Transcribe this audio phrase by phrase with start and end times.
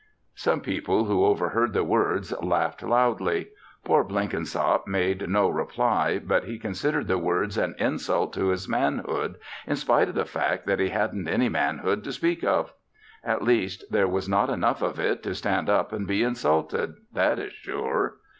[0.33, 3.49] Some people who overheard the words laughed loudly.
[3.85, 9.35] Poor Blenkinsop made no reply but he considered the words an insult to his manhood
[9.67, 12.73] in spite of the fact that he hadn't any manhood to speak of.
[13.23, 17.37] At least, there was not enough of it to stand up and be insulted that
[17.37, 18.15] is sure.